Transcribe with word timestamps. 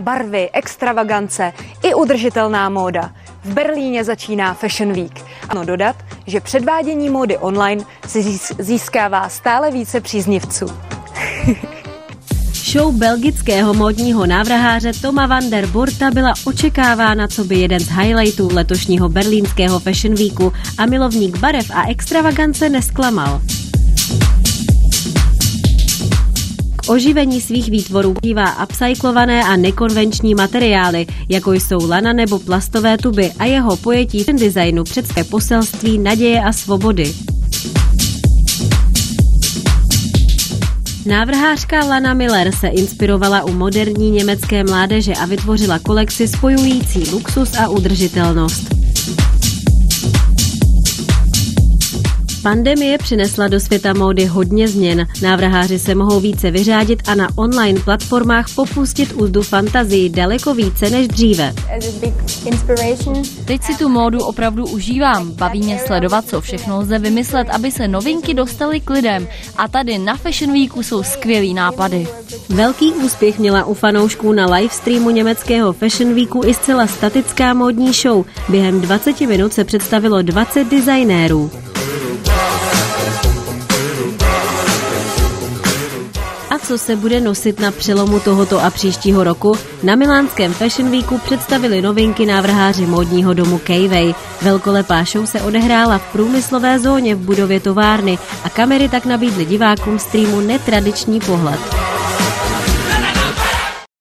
barvy, 0.00 0.50
extravagance 0.52 1.52
i 1.82 1.94
udržitelná 1.94 2.68
móda. 2.68 3.10
V 3.44 3.52
Berlíně 3.54 4.04
začíná 4.04 4.54
Fashion 4.54 4.92
Week. 4.92 5.24
Ano 5.48 5.64
dodat, 5.64 5.96
že 6.26 6.40
předvádění 6.40 7.10
módy 7.10 7.38
online 7.38 7.84
si 8.06 8.38
získává 8.58 9.28
stále 9.28 9.70
více 9.70 10.00
příznivců. 10.00 10.66
Show 12.72 12.94
belgického 12.94 13.74
módního 13.74 14.26
návrháře 14.26 14.92
Toma 15.02 15.26
van 15.26 15.50
der 15.50 15.66
Borta 15.66 16.10
byla 16.10 16.34
očekávána 16.44 17.28
co 17.28 17.44
by 17.44 17.58
jeden 17.58 17.80
z 17.80 17.88
highlightů 17.88 18.48
letošního 18.52 19.08
berlínského 19.08 19.78
Fashion 19.78 20.14
Weeku 20.14 20.52
a 20.78 20.86
milovník 20.86 21.38
barev 21.38 21.70
a 21.74 21.88
extravagance 21.88 22.68
nesklamal. 22.68 23.40
Oživení 26.90 27.40
svých 27.40 27.70
výtvorů 27.70 28.14
dívá 28.22 28.62
upcyklované 28.64 29.44
a 29.44 29.56
nekonvenční 29.56 30.34
materiály, 30.34 31.06
jako 31.28 31.52
jsou 31.52 31.88
lana 31.88 32.12
nebo 32.12 32.38
plastové 32.38 32.98
tuby 32.98 33.32
a 33.38 33.44
jeho 33.44 33.76
pojetí 33.76 34.24
v 34.24 34.26
designu 34.26 34.84
představí 34.84 35.28
poselství 35.28 35.98
naděje 35.98 36.42
a 36.42 36.52
svobody. 36.52 37.14
Návrhářka 41.06 41.84
Lana 41.84 42.14
Miller 42.14 42.52
se 42.52 42.68
inspirovala 42.68 43.44
u 43.44 43.52
moderní 43.52 44.10
německé 44.10 44.64
mládeže 44.64 45.12
a 45.12 45.26
vytvořila 45.26 45.78
kolekci 45.78 46.28
spojující 46.28 47.10
luxus 47.10 47.54
a 47.58 47.68
udržitelnost. 47.68 48.79
Pandemie 52.42 52.98
přinesla 52.98 53.48
do 53.48 53.60
světa 53.60 53.92
módy 53.92 54.26
hodně 54.26 54.68
změn. 54.68 55.06
Návrháři 55.22 55.78
se 55.78 55.94
mohou 55.94 56.20
více 56.20 56.50
vyřádit 56.50 57.02
a 57.06 57.14
na 57.14 57.28
online 57.36 57.80
platformách 57.80 58.46
popustit 58.54 59.12
úzdu 59.12 59.42
fantazii 59.42 60.08
daleko 60.08 60.54
více 60.54 60.90
než 60.90 61.08
dříve. 61.08 61.54
Teď 63.44 63.62
si 63.62 63.74
tu 63.78 63.88
módu 63.88 64.24
opravdu 64.24 64.66
užívám. 64.66 65.30
Baví 65.30 65.62
mě 65.62 65.78
sledovat, 65.86 66.28
co 66.28 66.40
všechno 66.40 66.78
lze 66.78 66.98
vymyslet, 66.98 67.50
aby 67.50 67.70
se 67.70 67.88
novinky 67.88 68.34
dostaly 68.34 68.80
k 68.80 68.90
lidem. 68.90 69.28
A 69.56 69.68
tady 69.68 69.98
na 69.98 70.16
Fashion 70.16 70.52
Weeku 70.52 70.82
jsou 70.82 71.02
skvělý 71.02 71.54
nápady. 71.54 72.08
Velký 72.48 72.92
úspěch 72.92 73.38
měla 73.38 73.64
u 73.64 73.74
fanoušků 73.74 74.32
na 74.32 74.46
livestreamu 74.46 75.10
německého 75.10 75.72
Fashion 75.72 76.14
Weeku 76.14 76.42
i 76.44 76.54
zcela 76.54 76.86
statická 76.86 77.54
módní 77.54 77.92
show. 77.92 78.24
Během 78.48 78.80
20 78.80 79.20
minut 79.20 79.52
se 79.52 79.64
představilo 79.64 80.22
20 80.22 80.64
designérů. 80.70 81.50
Co 86.62 86.78
se 86.78 86.96
bude 86.96 87.20
nosit 87.20 87.60
na 87.60 87.70
přelomu 87.70 88.20
tohoto 88.20 88.60
a 88.60 88.70
příštího 88.70 89.24
roku? 89.24 89.52
Na 89.82 89.96
milánském 89.96 90.52
Fashion 90.52 90.90
Weeku 90.90 91.18
představili 91.18 91.82
novinky 91.82 92.26
návrháři 92.26 92.86
módního 92.86 93.34
domu 93.34 93.58
Kejvej. 93.58 94.14
Velkolepá 94.42 95.04
show 95.04 95.26
se 95.26 95.42
odehrála 95.42 95.98
v 95.98 96.12
průmyslové 96.12 96.78
zóně 96.78 97.14
v 97.14 97.18
budově 97.18 97.60
továrny 97.60 98.18
a 98.44 98.48
kamery 98.48 98.88
tak 98.88 99.06
nabídly 99.06 99.44
divákům 99.44 99.98
streamu 99.98 100.40
netradiční 100.40 101.20
pohled. 101.20 101.79